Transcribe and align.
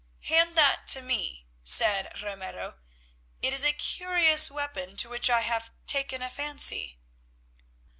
"Hand 0.23 0.55
that 0.55 0.87
to 0.87 1.01
me," 1.03 1.45
said 1.63 2.11
Ramiro. 2.23 2.79
"It 3.43 3.53
is 3.53 3.63
a 3.63 3.71
curious 3.71 4.49
weapon 4.49 4.97
to 4.97 5.07
which 5.09 5.29
I 5.29 5.41
have 5.41 5.69
taken 5.85 6.23
a 6.23 6.29
fancy." 6.31 6.97